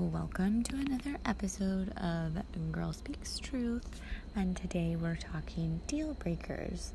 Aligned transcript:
Welcome 0.00 0.62
to 0.62 0.76
another 0.76 1.18
episode 1.26 1.88
of 1.98 2.38
Girl 2.70 2.92
Speaks 2.92 3.40
Truth, 3.40 4.00
and 4.36 4.56
today 4.56 4.94
we're 4.94 5.16
talking 5.16 5.80
deal 5.88 6.14
breakers, 6.14 6.92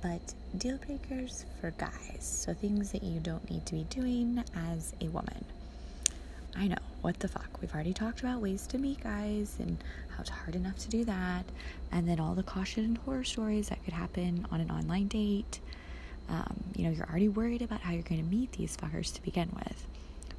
but 0.00 0.32
deal 0.56 0.78
breakers 0.78 1.44
for 1.60 1.72
guys. 1.72 2.20
So 2.20 2.54
things 2.54 2.92
that 2.92 3.02
you 3.02 3.18
don't 3.18 3.50
need 3.50 3.66
to 3.66 3.74
be 3.74 3.82
doing 3.90 4.44
as 4.70 4.94
a 5.00 5.08
woman. 5.08 5.44
I 6.54 6.68
know, 6.68 6.78
what 7.00 7.18
the 7.18 7.26
fuck? 7.26 7.60
We've 7.60 7.74
already 7.74 7.92
talked 7.92 8.20
about 8.20 8.40
ways 8.40 8.68
to 8.68 8.78
meet 8.78 9.02
guys 9.02 9.56
and 9.58 9.76
how 10.14 10.20
it's 10.20 10.30
hard 10.30 10.54
enough 10.54 10.78
to 10.78 10.88
do 10.88 11.04
that, 11.04 11.46
and 11.90 12.08
then 12.08 12.20
all 12.20 12.36
the 12.36 12.44
caution 12.44 12.84
and 12.84 12.98
horror 12.98 13.24
stories 13.24 13.70
that 13.70 13.84
could 13.84 13.94
happen 13.94 14.46
on 14.52 14.60
an 14.60 14.70
online 14.70 15.08
date. 15.08 15.58
Um, 16.28 16.62
you 16.76 16.84
know, 16.84 16.90
you're 16.90 17.10
already 17.10 17.28
worried 17.28 17.62
about 17.62 17.80
how 17.80 17.92
you're 17.92 18.02
going 18.02 18.22
to 18.22 18.30
meet 18.30 18.52
these 18.52 18.76
fuckers 18.76 19.12
to 19.14 19.22
begin 19.22 19.50
with. 19.52 19.84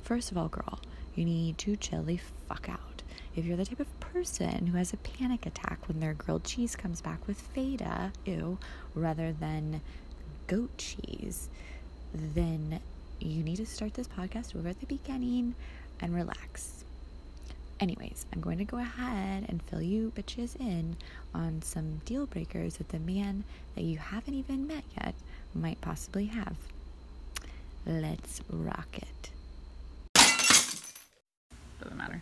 First 0.03 0.31
of 0.31 0.37
all, 0.37 0.47
girl, 0.47 0.79
you 1.17 1.25
need 1.25 1.57
to 1.59 1.75
chill 1.75 2.03
the 2.03 2.19
fuck 2.47 2.69
out. 2.69 3.01
If 3.35 3.45
you're 3.45 3.57
the 3.57 3.65
type 3.65 3.79
of 3.79 3.99
person 3.99 4.67
who 4.67 4.77
has 4.77 4.93
a 4.93 4.97
panic 4.97 5.45
attack 5.45 5.87
when 5.87 5.99
their 5.99 6.13
grilled 6.13 6.43
cheese 6.43 6.75
comes 6.75 7.01
back 7.01 7.27
with 7.27 7.39
feta, 7.39 8.11
ew, 8.25 8.57
rather 8.95 9.31
than 9.31 9.81
goat 10.47 10.77
cheese, 10.77 11.49
then 12.13 12.79
you 13.19 13.43
need 13.43 13.57
to 13.57 13.65
start 13.65 13.93
this 13.95 14.07
podcast 14.07 14.55
over 14.55 14.69
at 14.69 14.79
the 14.79 14.85
beginning 14.85 15.55
and 15.99 16.15
relax. 16.15 16.83
Anyways, 17.79 18.25
I'm 18.33 18.41
going 18.41 18.57
to 18.57 18.63
go 18.63 18.77
ahead 18.77 19.45
and 19.49 19.61
fill 19.63 19.81
you 19.81 20.11
bitches 20.15 20.59
in 20.59 20.97
on 21.33 21.61
some 21.61 22.01
deal 22.05 22.25
breakers 22.25 22.77
that 22.77 22.89
the 22.89 22.99
man 22.99 23.43
that 23.75 23.83
you 23.83 23.97
haven't 23.97 24.33
even 24.33 24.65
met 24.65 24.83
yet 24.95 25.13
might 25.53 25.79
possibly 25.81 26.25
have. 26.25 26.55
Let's 27.85 28.41
rock 28.49 28.97
it. 28.97 29.29
Doesn't 31.81 31.97
matter. 31.97 32.21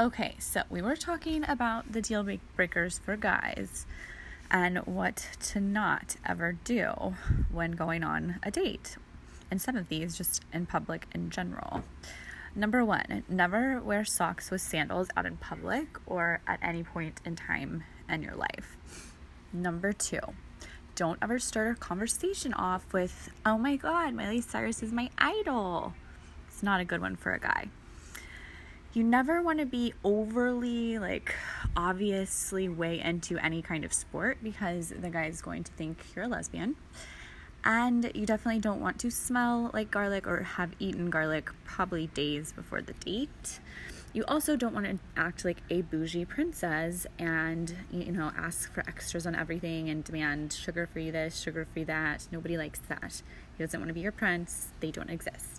Okay, 0.00 0.36
so 0.38 0.62
we 0.70 0.80
were 0.80 0.94
talking 0.94 1.44
about 1.48 1.92
the 1.92 2.00
deal 2.00 2.24
breakers 2.54 3.00
for 3.00 3.16
guys 3.16 3.84
and 4.50 4.78
what 4.86 5.28
to 5.40 5.60
not 5.60 6.16
ever 6.24 6.52
do 6.52 7.14
when 7.50 7.72
going 7.72 8.04
on 8.04 8.36
a 8.44 8.50
date. 8.50 8.96
And 9.50 9.60
some 9.60 9.76
of 9.76 9.88
these 9.88 10.16
just 10.16 10.44
in 10.52 10.66
public 10.66 11.06
in 11.12 11.30
general. 11.30 11.82
Number 12.54 12.84
one, 12.84 13.24
never 13.28 13.80
wear 13.80 14.04
socks 14.04 14.50
with 14.50 14.60
sandals 14.60 15.08
out 15.16 15.26
in 15.26 15.36
public 15.36 15.98
or 16.06 16.40
at 16.46 16.60
any 16.62 16.82
point 16.82 17.20
in 17.24 17.36
time 17.36 17.84
in 18.08 18.22
your 18.22 18.34
life. 18.34 18.76
Number 19.52 19.92
two, 19.92 20.20
don't 20.94 21.18
ever 21.22 21.38
start 21.38 21.76
a 21.76 21.80
conversation 21.80 22.52
off 22.54 22.92
with, 22.92 23.30
oh 23.44 23.58
my 23.58 23.76
god, 23.76 24.14
Miley 24.14 24.40
Cyrus 24.40 24.82
is 24.82 24.92
my 24.92 25.10
idol. 25.18 25.94
It's 26.58 26.62
not 26.64 26.80
a 26.80 26.84
good 26.84 27.00
one 27.00 27.14
for 27.14 27.32
a 27.32 27.38
guy. 27.38 27.68
You 28.92 29.04
never 29.04 29.40
want 29.40 29.60
to 29.60 29.64
be 29.64 29.94
overly, 30.02 30.98
like, 30.98 31.32
obviously 31.76 32.68
way 32.68 32.98
into 32.98 33.38
any 33.38 33.62
kind 33.62 33.84
of 33.84 33.92
sport 33.92 34.38
because 34.42 34.88
the 34.88 35.08
guy 35.08 35.26
is 35.26 35.40
going 35.40 35.62
to 35.62 35.72
think 35.74 36.04
you're 36.16 36.24
a 36.24 36.28
lesbian. 36.28 36.74
And 37.62 38.10
you 38.12 38.26
definitely 38.26 38.58
don't 38.58 38.80
want 38.80 38.98
to 38.98 39.10
smell 39.12 39.70
like 39.72 39.92
garlic 39.92 40.26
or 40.26 40.42
have 40.42 40.72
eaten 40.80 41.10
garlic 41.10 41.48
probably 41.64 42.08
days 42.08 42.50
before 42.50 42.82
the 42.82 42.94
date. 42.94 43.60
You 44.12 44.24
also 44.26 44.56
don't 44.56 44.74
want 44.74 44.86
to 44.86 44.98
act 45.16 45.44
like 45.44 45.62
a 45.70 45.82
bougie 45.82 46.24
princess 46.24 47.06
and, 47.20 47.72
you 47.92 48.10
know, 48.10 48.32
ask 48.36 48.72
for 48.72 48.80
extras 48.80 49.28
on 49.28 49.36
everything 49.36 49.90
and 49.90 50.02
demand 50.02 50.52
sugar 50.52 50.88
free 50.92 51.12
this, 51.12 51.38
sugar 51.38 51.68
free 51.72 51.84
that. 51.84 52.26
Nobody 52.32 52.56
likes 52.56 52.80
that. 52.88 53.22
He 53.56 53.62
doesn't 53.62 53.78
want 53.78 53.90
to 53.90 53.94
be 53.94 54.00
your 54.00 54.10
prince, 54.10 54.72
they 54.80 54.90
don't 54.90 55.10
exist. 55.10 55.57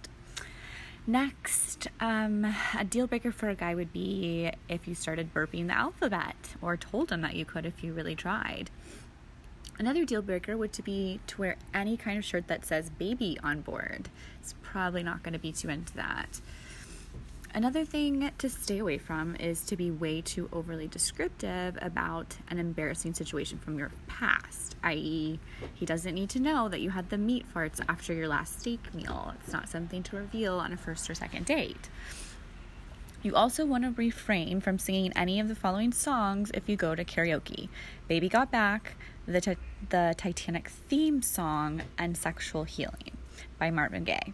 Next, 1.10 1.88
um, 2.00 2.46
a 2.78 2.86
deal 2.86 3.08
breaker 3.08 3.32
for 3.32 3.50
a 3.50 3.56
guy 3.56 3.74
would 3.74 3.92
be 3.92 4.52
if 4.70 4.88
you 4.88 4.94
started 4.94 5.34
burping 5.34 5.66
the 5.66 5.76
alphabet 5.76 6.36
or 6.62 6.78
told 6.78 7.12
him 7.12 7.22
that 7.22 7.34
you 7.34 7.46
could 7.46 7.66
if 7.66 7.84
you 7.84 7.94
really 7.94 8.14
tried. 8.14 8.70
Another 9.80 10.06
deal 10.06 10.22
breaker 10.22 10.56
would 10.56 10.72
to 10.74 10.84
be 10.84 11.20
to 11.26 11.42
wear 11.42 11.56
any 11.74 11.98
kind 11.98 12.20
of 12.20 12.24
shirt 12.24 12.46
that 12.46 12.64
says 12.64 12.92
baby 12.92 13.40
on 13.42 13.62
board. 13.62 14.10
It's 14.40 14.54
probably 14.62 15.02
not 15.02 15.24
going 15.24 15.34
to 15.34 15.40
be 15.40 15.52
too 15.52 15.70
into 15.70 15.96
that. 15.96 16.42
Another 17.54 17.84
thing 17.84 18.30
to 18.38 18.48
stay 18.48 18.78
away 18.78 19.00
from 19.00 19.36
is 19.38 19.62
to 19.66 19.76
be 19.76 19.90
way 19.90 20.22
too 20.22 20.48
overly 20.54 20.88
descriptive 20.88 21.80
about 21.82 22.38
an 22.50 22.60
embarrassing 22.60 23.16
situation 23.16 23.58
from 23.58 23.78
your 23.78 23.92
past, 24.08 24.76
i.e., 24.84 25.40
he 25.74 25.86
doesn't 25.86 26.14
need 26.14 26.30
to 26.30 26.40
know 26.40 26.70
that 26.70 26.80
you 26.80 26.92
had 26.92 27.10
the 27.10 27.18
meat 27.18 27.46
farts 27.54 27.82
after 27.90 28.14
your 28.14 28.28
last 28.28 28.60
steak 28.60 28.94
meal. 28.94 29.34
It's 29.40 29.52
not 29.52 29.68
something 29.68 30.04
to 30.04 30.18
reveal 30.18 30.60
on 30.60 30.72
a 30.72 30.78
first 30.78 31.10
or 31.10 31.16
second 31.16 31.46
date. 31.48 31.90
You 33.24 33.36
also 33.36 33.66
want 33.66 33.84
to 33.84 33.92
refrain 33.92 34.62
from 34.62 34.78
singing 34.78 35.12
any 35.14 35.40
of 35.40 35.48
the 35.48 35.56
following 35.56 35.92
songs 35.92 36.52
if 36.54 36.70
you 36.70 36.76
go 36.76 36.94
to 36.94 37.04
karaoke 37.04 37.68
Baby 38.08 38.30
Got 38.30 38.52
Back, 38.52 38.96
the, 39.26 39.42
t- 39.42 39.58
the 39.90 40.14
Titanic 40.18 40.70
theme 40.70 41.24
song, 41.24 41.82
and 41.98 42.16
Sexual 42.16 42.66
Healing 42.66 43.18
by 43.58 43.72
Marvin 43.72 44.04
Gaye. 44.04 44.34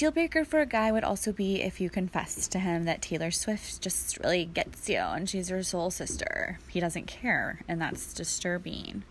Deal 0.00 0.10
breaker 0.10 0.46
for 0.46 0.60
a 0.60 0.64
guy 0.64 0.90
would 0.90 1.04
also 1.04 1.30
be 1.30 1.60
if 1.60 1.78
you 1.78 1.90
confess 1.90 2.48
to 2.48 2.58
him 2.58 2.86
that 2.86 3.02
Taylor 3.02 3.30
Swift 3.30 3.82
just 3.82 4.18
really 4.20 4.46
gets 4.46 4.88
you 4.88 4.96
and 4.96 5.28
she's 5.28 5.50
your 5.50 5.62
soul 5.62 5.90
sister. 5.90 6.58
He 6.68 6.80
doesn't 6.80 7.06
care, 7.06 7.60
and 7.68 7.78
that's 7.78 8.14
disturbing. 8.14 9.02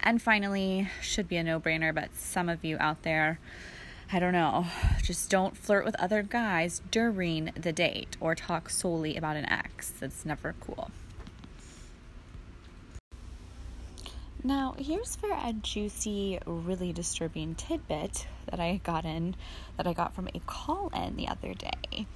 And 0.00 0.20
finally, 0.20 0.88
should 1.00 1.28
be 1.28 1.36
a 1.36 1.44
no 1.44 1.60
brainer, 1.60 1.94
but 1.94 2.16
some 2.16 2.48
of 2.48 2.64
you 2.64 2.76
out 2.80 3.04
there, 3.04 3.38
I 4.12 4.18
don't 4.18 4.32
know, 4.32 4.66
just 5.00 5.30
don't 5.30 5.56
flirt 5.56 5.84
with 5.84 5.94
other 6.00 6.24
guys 6.24 6.82
during 6.90 7.52
the 7.54 7.72
date 7.72 8.16
or 8.18 8.34
talk 8.34 8.68
solely 8.68 9.16
about 9.16 9.36
an 9.36 9.48
ex. 9.48 9.90
That's 9.90 10.26
never 10.26 10.56
cool. 10.60 10.90
Now, 14.42 14.74
here's 14.78 15.16
for 15.16 15.30
a 15.30 15.52
juicy, 15.52 16.38
really 16.46 16.94
disturbing 16.94 17.54
tidbit 17.56 18.26
that 18.50 18.58
I 18.58 18.80
got 18.82 19.04
in, 19.04 19.36
that 19.76 19.86
I 19.86 19.92
got 19.92 20.14
from 20.14 20.28
a 20.34 20.40
call 20.46 20.90
in 20.94 21.16
the 21.16 21.28
other 21.28 21.52
day. 21.52 22.06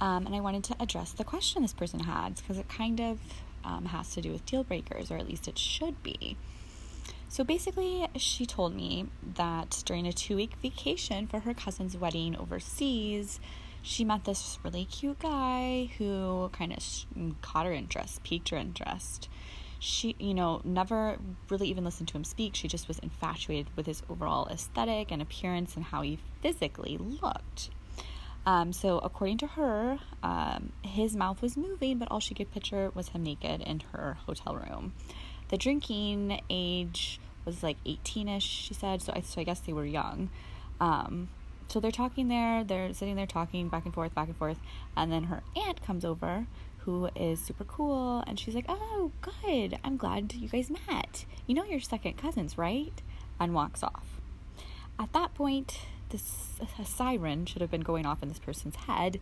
Um, 0.00 0.24
and 0.24 0.34
I 0.34 0.40
wanted 0.40 0.64
to 0.64 0.76
address 0.80 1.12
the 1.12 1.24
question 1.24 1.60
this 1.60 1.74
person 1.74 2.00
had 2.00 2.36
because 2.36 2.56
it 2.56 2.68
kind 2.70 3.00
of 3.00 3.18
um, 3.64 3.84
has 3.84 4.14
to 4.14 4.22
do 4.22 4.32
with 4.32 4.46
deal 4.46 4.64
breakers, 4.64 5.10
or 5.10 5.18
at 5.18 5.28
least 5.28 5.46
it 5.46 5.58
should 5.58 6.02
be. 6.02 6.38
So 7.28 7.44
basically, 7.44 8.08
she 8.16 8.46
told 8.46 8.74
me 8.74 9.08
that 9.34 9.82
during 9.84 10.06
a 10.06 10.12
two 10.12 10.36
week 10.36 10.52
vacation 10.62 11.26
for 11.26 11.40
her 11.40 11.52
cousin's 11.52 11.98
wedding 11.98 12.34
overseas, 12.34 13.40
she 13.82 14.04
met 14.04 14.24
this 14.24 14.58
really 14.64 14.86
cute 14.86 15.18
guy 15.18 15.90
who 15.98 16.48
kind 16.54 16.72
of 16.72 16.82
caught 17.42 17.66
her 17.66 17.72
interest, 17.72 18.22
piqued 18.22 18.48
her 18.48 18.56
interest 18.56 19.28
she, 19.82 20.14
you 20.20 20.32
know, 20.32 20.60
never 20.62 21.16
really 21.50 21.66
even 21.66 21.82
listened 21.82 22.06
to 22.06 22.16
him 22.16 22.22
speak. 22.22 22.54
She 22.54 22.68
just 22.68 22.86
was 22.86 23.00
infatuated 23.00 23.66
with 23.74 23.86
his 23.86 24.00
overall 24.08 24.46
aesthetic 24.46 25.10
and 25.10 25.20
appearance 25.20 25.74
and 25.74 25.86
how 25.86 26.02
he 26.02 26.20
physically 26.40 26.96
looked. 26.96 27.68
Um, 28.46 28.72
so, 28.72 29.00
according 29.00 29.38
to 29.38 29.48
her, 29.48 29.98
um, 30.22 30.70
his 30.82 31.16
mouth 31.16 31.42
was 31.42 31.56
moving, 31.56 31.98
but 31.98 32.08
all 32.12 32.20
she 32.20 32.32
could 32.32 32.52
picture 32.52 32.92
was 32.94 33.08
him 33.08 33.24
naked 33.24 33.60
in 33.60 33.82
her 33.92 34.18
hotel 34.24 34.54
room. 34.54 34.92
The 35.48 35.56
drinking 35.56 36.40
age 36.48 37.18
was 37.44 37.64
like 37.64 37.76
18 37.84 38.28
ish, 38.28 38.44
she 38.44 38.74
said, 38.74 39.02
so 39.02 39.12
I, 39.16 39.22
so 39.22 39.40
I 39.40 39.44
guess 39.44 39.58
they 39.58 39.72
were 39.72 39.84
young. 39.84 40.30
Um, 40.80 41.28
so 41.66 41.80
they're 41.80 41.90
talking 41.90 42.28
there, 42.28 42.62
they're 42.62 42.94
sitting 42.94 43.16
there 43.16 43.26
talking 43.26 43.68
back 43.68 43.84
and 43.84 43.92
forth, 43.92 44.14
back 44.14 44.28
and 44.28 44.36
forth, 44.36 44.58
and 44.96 45.10
then 45.10 45.24
her 45.24 45.42
aunt 45.56 45.82
comes 45.82 46.04
over 46.04 46.46
who 46.84 47.08
is 47.14 47.40
super 47.40 47.64
cool. 47.64 48.22
And 48.26 48.38
she's 48.38 48.54
like, 48.54 48.66
Oh, 48.68 49.12
good. 49.20 49.78
I'm 49.84 49.96
glad 49.96 50.34
you 50.34 50.48
guys 50.48 50.70
met. 50.70 51.24
You 51.46 51.54
know, 51.54 51.64
you're 51.64 51.80
second 51.80 52.16
cousins, 52.16 52.58
right? 52.58 53.02
And 53.38 53.54
walks 53.54 53.82
off. 53.82 54.20
At 54.98 55.12
that 55.12 55.34
point, 55.34 55.78
this 56.10 56.60
siren 56.84 57.46
should 57.46 57.60
have 57.62 57.70
been 57.70 57.80
going 57.80 58.06
off 58.06 58.22
in 58.22 58.28
this 58.28 58.38
person's 58.38 58.76
head. 58.76 59.20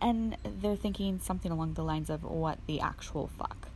And 0.00 0.36
they're 0.44 0.76
thinking 0.76 1.20
something 1.20 1.52
along 1.52 1.74
the 1.74 1.84
lines 1.84 2.10
of 2.10 2.24
what 2.24 2.58
the 2.66 2.80
actual 2.80 3.30
fuck. 3.38 3.68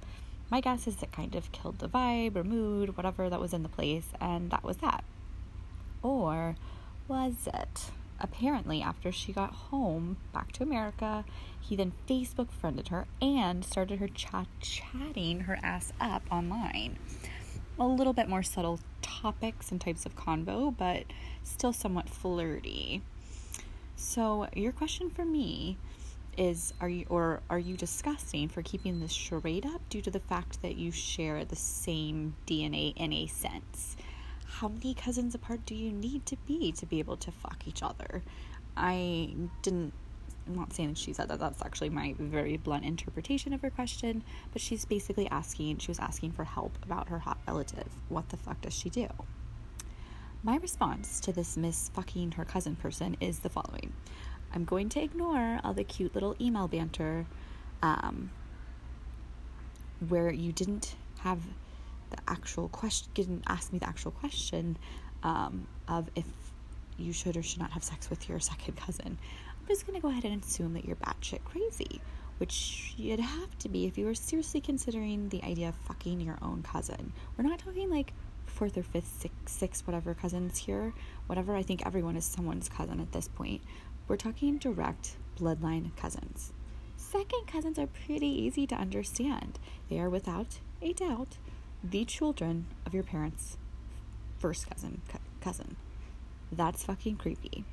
My 0.51 0.61
guess 0.61 0.87
is 0.87 1.03
it 1.03 1.13
kind 1.13 1.35
of 1.35 1.51
killed 1.53 1.79
the 1.79 1.89
vibe 1.89 2.37
or 2.37 2.45
mood, 2.45 2.97
whatever 2.97 3.29
that 3.29 3.41
was 3.41 3.53
in 3.53 3.63
the 3.63 3.69
place, 3.69 4.09
and 4.21 4.51
that 4.51 4.63
was 4.63 4.79
that. 4.79 5.05
Or 6.03 6.57
was 7.09 7.49
it? 7.53 7.91
Apparently, 8.21 8.83
after 8.83 9.13
she 9.13 9.33
got 9.33 9.53
home 9.53 10.17
back 10.33 10.53
to 10.53 10.63
America, 10.63 11.25
he 11.61 11.77
then 11.77 11.93
Facebook 12.09 12.51
friended 12.51 12.89
her 12.89 13.07
and 13.21 13.65
started 13.65 13.99
her 13.99 14.09
chat 14.09 14.47
chatting 14.61 15.41
her 15.41 15.59
ass 15.63 15.93
up 16.01 16.23
online. 16.31 16.99
A 17.79 17.87
little 17.87 18.13
bit 18.13 18.29
more 18.29 18.43
subtle 18.43 18.81
topics 19.03 19.71
and 19.71 19.81
types 19.81 20.07
of 20.07 20.17
convo, 20.17 20.75
but 20.77 21.05
still 21.43 21.73
somewhat 21.73 22.09
flirty. 22.09 23.03
So, 23.97 24.49
your 24.55 24.73
question 24.73 25.11
for 25.11 25.25
me 25.25 25.79
is 26.37 26.75
are 26.81 26.89
you 26.89 27.07
or 27.09 27.41
are 27.49 27.59
you 27.59 27.77
disgusting 27.77 28.49
for 28.49 28.63
keeping 28.63 29.01
this 29.01 29.13
charade 29.13 29.65
up 29.65 29.81
due 29.89 30.03
to 30.03 30.11
the 30.11 30.21
fact 30.21 30.61
that 30.63 30.77
you 30.77 30.91
share 30.91 31.45
the 31.45 31.57
same 31.57 32.35
DNA 32.47 32.95
in 32.97 33.13
a 33.13 33.27
sense? 33.27 33.97
How 34.47 34.69
many 34.69 34.95
cousins 34.95 35.35
apart 35.35 35.67
do 35.67 35.75
you 35.75 35.93
need 35.93 36.27
to 36.27 36.37
be 36.47 36.73
to 36.73 36.87
be 36.87 36.99
able 36.99 37.17
to 37.19 37.31
fuck 37.31 37.67
each 37.67 37.83
other? 37.83 38.23
I 38.77 39.35
didn't 39.63 39.93
I'm 40.47 40.55
not 40.55 40.73
saying 40.73 40.95
she 40.95 41.13
said 41.13 41.29
that. 41.29 41.41
That's 41.41 41.61
actually 41.63 41.91
my 41.91 42.15
very 42.19 42.57
blunt 42.57 42.85
interpretation 42.85 43.53
of 43.53 43.63
her 43.63 43.71
question. 43.71 44.23
But 44.53 44.63
she's 44.63 44.85
basically 44.85 45.29
asking, 45.29 45.79
she 45.79 45.91
was 45.91 45.99
asking 45.99 46.33
for 46.33 46.45
help 46.45 46.79
about 46.85 47.09
her 47.09 47.19
hot 47.19 47.39
relative. 47.49 47.89
What 48.09 48.29
the 48.29 48.37
fuck 48.37 48.61
does 48.61 48.73
she 48.73 48.89
do? 48.89 49.09
My 50.43 50.57
response 50.59 51.19
to 51.21 51.33
this 51.33 51.57
miss 51.57 51.89
fucking 51.89 52.33
her 52.33 52.45
cousin 52.45 52.77
person 52.77 53.17
is 53.21 53.41
the 53.41 53.49
following 53.49 53.93
I'm 54.53 54.65
going 54.65 54.89
to 54.91 55.03
ignore 55.03 55.59
all 55.65 55.75
the 55.75 55.83
cute 55.83 56.15
little 56.15 56.37
email 56.41 56.69
banter 56.69 57.27
um, 57.83 58.31
where 60.09 60.31
you 60.31 60.53
didn't 60.53 60.95
have 61.21 61.41
the 62.11 62.19
actual 62.29 62.69
question, 62.69 63.11
didn't 63.15 63.45
ask 63.47 63.73
me 63.73 63.79
the 63.79 63.89
actual 63.89 64.11
question 64.11 64.77
um, 65.23 65.67
of 65.89 66.09
if 66.15 66.25
you 66.99 67.13
should 67.13 67.37
or 67.37 67.43
should 67.43 67.61
not 67.61 67.73
have 67.73 67.85
sex 67.85 68.09
with 68.11 68.29
your 68.29 68.41
second 68.41 68.77
cousin. 68.77 69.19
I'm 69.61 69.67
just 69.67 69.87
to 69.87 70.01
go 70.01 70.09
ahead 70.09 70.25
and 70.25 70.43
assume 70.43 70.75
that 70.75 70.85
you're 70.85 70.97
batshit 70.97 71.45
crazy, 71.45 72.01
which 72.39 72.95
you'd 72.97 73.21
have 73.21 73.59
to 73.59 73.69
be 73.69 73.87
if 73.87 73.99
you 73.99 74.07
were 74.07 74.15
seriously 74.15 74.61
considering 74.61 75.29
the 75.29 75.43
idea 75.43 75.69
of 75.69 75.75
fucking 75.75 76.21
your 76.21 76.39
own 76.43 76.63
cousin. 76.63 77.13
We're 77.37 77.49
not 77.49 77.59
talking 77.59 77.91
like 77.91 78.13
fourth 78.47 78.79
or 78.79 78.83
fifth, 78.83 79.21
sixth, 79.21 79.49
sixth, 79.49 79.87
whatever 79.87 80.15
cousins 80.15 80.59
here, 80.59 80.95
whatever. 81.27 81.57
I 81.57 81.63
think 81.63 81.85
everyone 81.85 82.17
is 82.17 82.25
someone's 82.25 82.69
cousin 82.69 83.01
at 83.01 83.13
this 83.13 83.29
point. 83.29 83.63
We're 84.09 84.17
talking 84.17 84.59
direct 84.59 85.17
bloodline 85.39 85.95
cousins. 85.97 86.53
Second 86.97 87.47
cousins 87.47 87.79
are 87.79 87.87
pretty 87.87 88.29
easy 88.29 88.67
to 88.69 88.75
understand. 88.75 89.59
They 89.91 89.99
are 89.99 90.09
without 90.09 90.61
a 90.81 90.93
doubt 90.93 91.39
the 91.91 92.05
children 92.05 92.67
of 92.85 92.95
your 92.95 93.03
parents' 93.03 93.57
first 94.39 94.69
cousin. 94.69 95.01
cousin. 95.41 95.77
That's 96.51 96.85
fucking 96.85 97.17
creepy. 97.17 97.65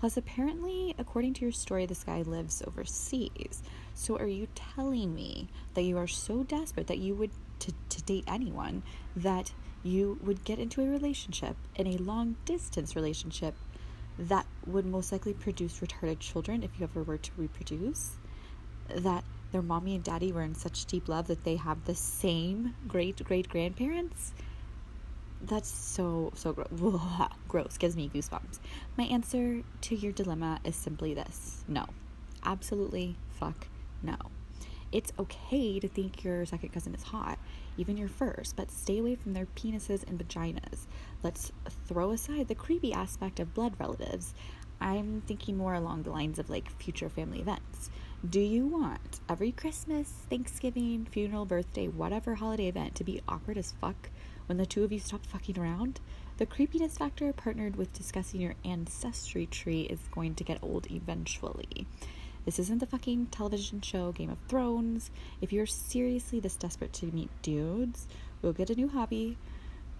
Plus, 0.00 0.16
apparently, 0.16 0.94
according 0.98 1.34
to 1.34 1.42
your 1.42 1.52
story, 1.52 1.86
this 1.86 2.02
guy 2.02 2.22
lives 2.22 2.62
overseas. 2.66 3.62
So, 3.94 4.16
are 4.16 4.26
you 4.26 4.48
telling 4.54 5.14
me 5.14 5.48
that 5.74 5.82
you 5.82 5.96
are 5.96 6.08
so 6.08 6.42
desperate 6.42 6.88
that 6.88 6.98
you 6.98 7.14
would 7.14 7.30
to, 7.60 7.72
to 7.90 8.02
date 8.02 8.24
anyone 8.26 8.82
that 9.14 9.52
you 9.84 10.18
would 10.22 10.44
get 10.44 10.58
into 10.58 10.82
a 10.82 10.88
relationship 10.88 11.56
in 11.76 11.86
a 11.86 11.96
long 11.98 12.34
distance 12.44 12.96
relationship 12.96 13.54
that 14.18 14.46
would 14.66 14.86
most 14.86 15.12
likely 15.12 15.34
produce 15.34 15.78
retarded 15.78 16.18
children 16.18 16.64
if 16.64 16.70
you 16.78 16.84
ever 16.84 17.02
were 17.04 17.18
to 17.18 17.30
reproduce? 17.36 18.16
That 18.88 19.24
their 19.52 19.62
mommy 19.62 19.94
and 19.94 20.04
daddy 20.04 20.32
were 20.32 20.42
in 20.42 20.54
such 20.54 20.86
deep 20.86 21.08
love 21.08 21.26
that 21.28 21.44
they 21.44 21.56
have 21.56 21.84
the 21.84 21.94
same 21.94 22.74
great 22.88 23.22
great 23.24 23.48
grandparents? 23.48 24.32
that's 25.46 25.68
so 25.68 26.32
so 26.34 26.52
gross. 26.52 26.68
gross 27.48 27.78
gives 27.78 27.96
me 27.96 28.10
goosebumps. 28.14 28.58
My 28.96 29.04
answer 29.04 29.62
to 29.82 29.96
your 29.96 30.12
dilemma 30.12 30.60
is 30.64 30.76
simply 30.76 31.14
this. 31.14 31.64
No. 31.68 31.86
Absolutely 32.44 33.16
fuck 33.30 33.68
no. 34.02 34.16
It's 34.90 35.12
okay 35.18 35.80
to 35.80 35.88
think 35.88 36.22
your 36.22 36.44
second 36.44 36.70
cousin 36.70 36.94
is 36.94 37.02
hot 37.02 37.38
even 37.78 37.96
your 37.96 38.08
first 38.08 38.56
but 38.56 38.70
stay 38.70 38.98
away 38.98 39.14
from 39.14 39.32
their 39.32 39.46
penises 39.46 40.06
and 40.06 40.18
vaginas. 40.18 40.86
Let's 41.22 41.50
throw 41.86 42.10
aside 42.10 42.48
the 42.48 42.54
creepy 42.54 42.92
aspect 42.92 43.40
of 43.40 43.54
blood 43.54 43.74
relatives. 43.78 44.34
I'm 44.80 45.22
thinking 45.26 45.56
more 45.56 45.74
along 45.74 46.02
the 46.02 46.10
lines 46.10 46.38
of 46.38 46.50
like 46.50 46.70
future 46.70 47.08
family 47.08 47.40
events 47.40 47.90
do 48.28 48.40
you 48.40 48.66
want 48.66 49.20
every 49.28 49.50
christmas 49.50 50.08
thanksgiving 50.30 51.06
funeral 51.10 51.44
birthday 51.44 51.88
whatever 51.88 52.36
holiday 52.36 52.68
event 52.68 52.94
to 52.94 53.02
be 53.02 53.20
awkward 53.28 53.58
as 53.58 53.72
fuck 53.80 54.08
when 54.46 54.58
the 54.58 54.66
two 54.66 54.84
of 54.84 54.92
you 54.92 54.98
stop 54.98 55.24
fucking 55.24 55.58
around, 55.58 56.00
the 56.38 56.46
creepiness 56.46 56.98
factor 56.98 57.32
partnered 57.32 57.76
with 57.76 57.92
discussing 57.92 58.40
your 58.40 58.54
ancestry 58.64 59.46
tree 59.46 59.82
is 59.82 60.00
going 60.10 60.34
to 60.34 60.44
get 60.44 60.62
old 60.62 60.90
eventually. 60.90 61.86
This 62.44 62.58
isn't 62.58 62.78
the 62.78 62.86
fucking 62.86 63.26
television 63.26 63.80
show 63.80 64.10
Game 64.10 64.30
of 64.30 64.38
Thrones. 64.48 65.10
If 65.40 65.52
you're 65.52 65.66
seriously 65.66 66.40
this 66.40 66.56
desperate 66.56 66.92
to 66.94 67.06
meet 67.06 67.30
dudes, 67.42 68.08
go 68.42 68.52
get 68.52 68.70
a 68.70 68.74
new 68.74 68.88
hobby, 68.88 69.38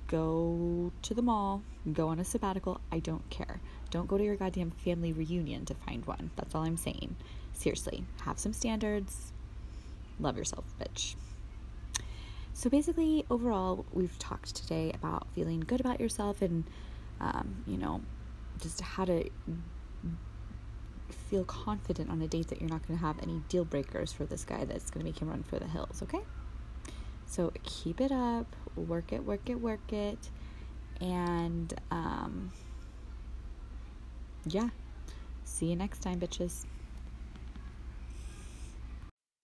go 0.08 0.90
to 1.02 1.14
the 1.14 1.22
mall, 1.22 1.62
go 1.92 2.08
on 2.08 2.18
a 2.18 2.24
sabbatical. 2.24 2.80
I 2.90 2.98
don't 2.98 3.28
care. 3.30 3.60
Don't 3.92 4.08
go 4.08 4.16
to 4.16 4.24
your 4.24 4.36
goddamn 4.36 4.70
family 4.70 5.12
reunion 5.12 5.66
to 5.66 5.74
find 5.74 6.04
one. 6.06 6.30
That's 6.34 6.54
all 6.54 6.62
I'm 6.62 6.78
saying. 6.78 7.14
Seriously, 7.52 8.06
have 8.22 8.38
some 8.38 8.54
standards. 8.54 9.32
Love 10.18 10.38
yourself, 10.38 10.64
bitch. 10.80 11.14
So, 12.54 12.70
basically, 12.70 13.26
overall, 13.30 13.84
we've 13.92 14.18
talked 14.18 14.56
today 14.56 14.92
about 14.94 15.26
feeling 15.34 15.60
good 15.60 15.78
about 15.78 16.00
yourself 16.00 16.40
and, 16.40 16.64
um, 17.20 17.64
you 17.66 17.76
know, 17.76 18.00
just 18.62 18.80
how 18.80 19.04
to 19.04 19.28
feel 21.28 21.44
confident 21.44 22.08
on 22.08 22.22
a 22.22 22.28
date 22.28 22.48
that 22.48 22.60
you're 22.62 22.70
not 22.70 22.86
going 22.88 22.98
to 22.98 23.04
have 23.04 23.16
any 23.22 23.42
deal 23.50 23.66
breakers 23.66 24.10
for 24.10 24.24
this 24.24 24.42
guy 24.44 24.64
that's 24.64 24.90
going 24.90 25.04
to 25.04 25.04
make 25.04 25.20
him 25.20 25.28
run 25.28 25.42
for 25.42 25.58
the 25.58 25.66
hills, 25.66 26.02
okay? 26.02 26.20
So, 27.26 27.52
keep 27.62 28.00
it 28.00 28.10
up, 28.10 28.56
work 28.74 29.12
it, 29.12 29.22
work 29.22 29.50
it, 29.50 29.60
work 29.60 29.92
it, 29.92 30.30
and, 30.98 31.74
um, 31.90 32.52
yeah. 34.46 34.68
See 35.44 35.66
you 35.66 35.76
next 35.76 36.00
time, 36.00 36.20
bitches. 36.20 36.64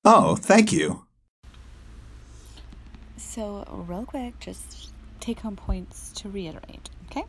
Oh, 0.05 0.37
thank 0.37 0.73
you. 0.73 1.05
So, 3.17 3.65
real 3.89 4.05
quick, 4.05 4.39
just 4.41 4.93
take 5.21 5.41
home 5.41 5.57
points 5.57 6.13
to 6.13 6.29
reiterate, 6.29 6.89
okay? 7.11 7.25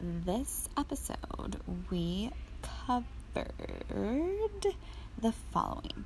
This 0.00 0.68
episode, 0.76 1.60
we 1.90 2.30
covered 2.60 3.06
the 5.20 5.32
following. 5.52 6.04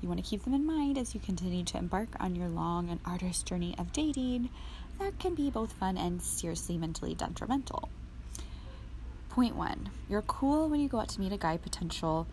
You 0.00 0.08
want 0.08 0.22
to 0.22 0.28
keep 0.28 0.44
them 0.44 0.54
in 0.54 0.66
mind 0.66 0.98
as 0.98 1.14
you 1.14 1.20
continue 1.20 1.64
to 1.64 1.78
embark 1.78 2.08
on 2.18 2.34
your 2.34 2.48
long 2.48 2.90
and 2.90 3.00
arduous 3.04 3.42
journey 3.42 3.74
of 3.78 3.92
dating 3.92 4.50
that 4.98 5.18
can 5.18 5.34
be 5.34 5.50
both 5.50 5.72
fun 5.72 5.96
and 5.96 6.22
seriously 6.22 6.76
mentally 6.76 7.14
detrimental. 7.14 7.88
Point 9.36 9.54
one, 9.54 9.90
you're 10.08 10.22
cool 10.22 10.66
when 10.66 10.80
you 10.80 10.88
go 10.88 10.98
out 10.98 11.10
to 11.10 11.20
meet 11.20 11.30
a 11.30 11.36
guy 11.36 11.58
potential 11.58 12.26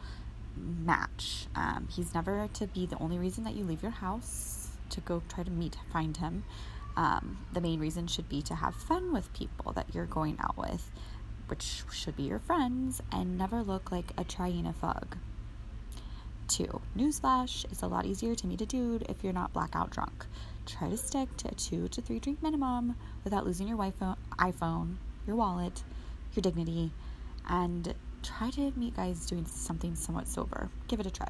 match. 0.56 1.48
Um, 1.54 1.90
he's 1.92 2.14
never 2.14 2.48
to 2.54 2.68
be 2.68 2.86
the 2.86 2.98
only 2.98 3.18
reason 3.18 3.44
that 3.44 3.56
you 3.56 3.66
leave 3.66 3.82
your 3.82 3.92
house 3.92 4.70
to 4.92 5.02
go 5.02 5.22
try 5.28 5.44
to 5.44 5.52
meet, 5.52 5.76
find 5.92 6.16
him. 6.16 6.46
Um, 6.96 7.40
the 7.52 7.60
main 7.60 7.82
reason 7.82 8.08
should 8.08 8.30
be 8.30 8.42
to 8.44 8.56
have 8.56 8.74
fun 8.74 9.12
with 9.12 9.34
people 9.34 9.74
that 9.74 9.94
you're 9.94 10.06
going 10.06 10.38
out 10.40 10.58
with, 10.58 10.92
which 11.48 11.84
should 11.92 12.16
be 12.16 12.24
your 12.24 12.40
friends, 12.40 13.02
and 13.12 13.38
never 13.38 13.62
look 13.64 13.92
like 13.92 14.14
a 14.18 14.24
China 14.24 14.72
fug. 14.72 15.18
Two, 16.48 16.80
newsflash, 16.98 17.66
it's 17.66 17.82
a 17.82 17.88
lot 17.88 18.06
easier 18.06 18.34
to 18.34 18.48
meet 18.48 18.62
a 18.62 18.66
dude 18.66 19.06
if 19.10 19.26
you're 19.26 19.34
not 19.34 19.52
blackout 19.52 19.90
drunk. 19.90 20.26
Try 20.66 20.88
to 20.88 20.96
stick 20.96 21.36
to 21.36 21.50
a 21.50 21.56
two 21.56 21.90
to 21.90 22.02
three 22.02 22.20
drink 22.20 22.42
minimum 22.42 22.96
without 23.26 23.46
losing 23.46 23.68
your 23.68 23.78
iPhone, 23.78 24.96
your 25.28 25.36
wallet, 25.36 25.84
your 26.36 26.42
dignity, 26.42 26.92
and 27.48 27.94
try 28.22 28.50
to 28.52 28.72
meet 28.76 28.96
guys 28.96 29.26
doing 29.26 29.46
something 29.46 29.96
somewhat 29.96 30.28
sober. 30.28 30.70
Give 30.88 31.00
it 31.00 31.06
a 31.06 31.12
try. 31.12 31.30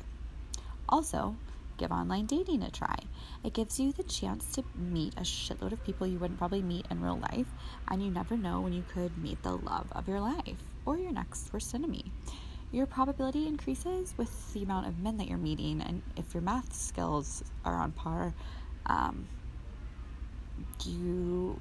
Also, 0.90 1.36
give 1.78 1.92
online 1.92 2.26
dating 2.26 2.62
a 2.62 2.70
try. 2.70 2.98
It 3.44 3.54
gives 3.54 3.80
you 3.80 3.92
the 3.92 4.04
chance 4.04 4.54
to 4.56 4.64
meet 4.76 5.14
a 5.16 5.22
shitload 5.22 5.72
of 5.72 5.84
people 5.84 6.06
you 6.06 6.20
wouldn't 6.20 6.38
probably 6.38 6.62
meet 6.62 6.86
in 6.92 7.02
real 7.02 7.18
life, 7.18 7.48
and 7.88 8.04
you 8.04 8.12
never 8.12 8.38
know 8.38 8.62
when 8.62 8.74
you 8.74 8.84
could 8.94 9.18
meet 9.18 9.42
the 9.44 9.58
love 9.58 9.88
of 9.92 10.08
your 10.08 10.20
life 10.20 10.58
or 10.86 10.98
your 10.98 11.12
next 11.12 11.52
worst 11.52 11.74
enemy. 11.74 12.12
Your 12.72 12.86
probability 12.86 13.48
increases 13.48 14.14
with 14.18 14.54
the 14.54 14.64
amount 14.64 14.88
of 14.88 15.00
men 15.00 15.18
that 15.18 15.28
you're 15.28 15.38
meeting, 15.38 15.82
and 15.82 16.02
if 16.16 16.34
your 16.34 16.42
math 16.42 16.74
skills 16.74 17.44
are 17.66 17.76
on 17.76 17.92
par, 17.92 18.34
um, 18.86 19.28
you 20.86 21.60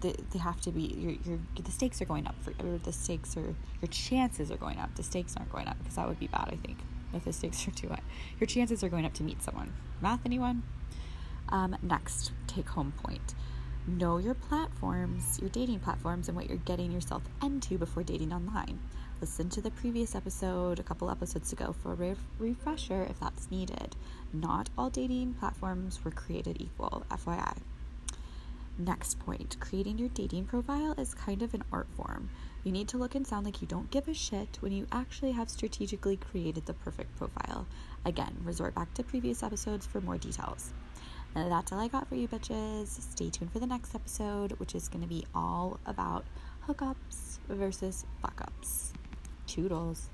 they, 0.00 0.14
they 0.30 0.38
have 0.38 0.60
to 0.62 0.70
be 0.70 0.82
your, 0.82 1.12
your 1.24 1.38
the 1.62 1.70
stakes 1.70 2.00
are 2.00 2.04
going 2.04 2.26
up 2.26 2.34
for 2.42 2.50
or 2.64 2.78
the 2.78 2.92
stakes 2.92 3.36
are 3.36 3.54
your 3.80 3.88
chances 3.90 4.50
are 4.50 4.56
going 4.56 4.78
up. 4.78 4.94
The 4.94 5.02
stakes 5.02 5.36
aren't 5.36 5.52
going 5.52 5.68
up 5.68 5.78
because 5.78 5.96
that 5.96 6.08
would 6.08 6.18
be 6.18 6.28
bad 6.28 6.48
i 6.52 6.56
think 6.56 6.78
if 7.12 7.24
the 7.24 7.32
stakes 7.32 7.66
are 7.68 7.72
too 7.72 7.88
high. 7.88 8.00
Your 8.40 8.46
chances 8.46 8.82
are 8.82 8.88
going 8.88 9.04
up 9.04 9.14
to 9.14 9.22
meet 9.22 9.42
someone. 9.42 9.72
Math 10.00 10.20
anyone? 10.24 10.62
Um, 11.48 11.76
next 11.82 12.32
take 12.46 12.68
home 12.68 12.92
point. 13.02 13.34
Know 13.86 14.18
your 14.18 14.34
platforms 14.34 15.38
your 15.40 15.50
dating 15.50 15.80
platforms 15.80 16.28
and 16.28 16.36
what 16.36 16.48
you're 16.48 16.58
getting 16.58 16.92
yourself 16.92 17.22
into 17.42 17.78
before 17.78 18.02
dating 18.02 18.32
online. 18.32 18.78
Listen 19.20 19.48
to 19.50 19.60
the 19.60 19.70
previous 19.70 20.14
episode 20.14 20.80
a 20.80 20.82
couple 20.82 21.10
episodes 21.10 21.52
ago 21.52 21.72
for 21.72 21.92
a 21.92 21.94
re- 21.94 22.16
refresher 22.38 23.06
if 23.08 23.20
that's 23.20 23.50
needed. 23.50 23.94
Not 24.32 24.68
all 24.76 24.90
dating 24.90 25.34
platforms 25.34 26.04
were 26.04 26.10
created 26.10 26.60
equal 26.60 27.04
fyi 27.10 27.56
Next 28.78 29.18
point 29.18 29.56
creating 29.60 29.98
your 29.98 30.08
dating 30.08 30.46
profile 30.46 30.94
is 30.96 31.14
kind 31.14 31.42
of 31.42 31.52
an 31.52 31.62
art 31.70 31.88
form. 31.94 32.30
You 32.64 32.72
need 32.72 32.88
to 32.88 32.96
look 32.96 33.14
and 33.14 33.26
sound 33.26 33.44
like 33.44 33.60
you 33.60 33.68
don't 33.68 33.90
give 33.90 34.08
a 34.08 34.14
shit 34.14 34.56
when 34.60 34.72
you 34.72 34.86
actually 34.90 35.32
have 35.32 35.50
strategically 35.50 36.16
created 36.16 36.64
the 36.64 36.72
perfect 36.72 37.14
profile. 37.16 37.66
Again, 38.04 38.34
resort 38.44 38.74
back 38.74 38.94
to 38.94 39.02
previous 39.02 39.42
episodes 39.42 39.86
for 39.86 40.00
more 40.00 40.16
details. 40.16 40.72
that's 41.34 41.72
all 41.72 41.80
I 41.80 41.88
got 41.88 42.08
for 42.08 42.14
you, 42.14 42.28
bitches. 42.28 42.88
Stay 42.88 43.30
tuned 43.30 43.52
for 43.52 43.58
the 43.58 43.66
next 43.66 43.94
episode, 43.94 44.52
which 44.52 44.74
is 44.74 44.88
going 44.88 45.02
to 45.02 45.08
be 45.08 45.26
all 45.34 45.78
about 45.86 46.24
hookups 46.66 47.38
versus 47.48 48.06
fuck 48.22 48.40
ups. 48.40 48.92
Toodles. 49.46 50.08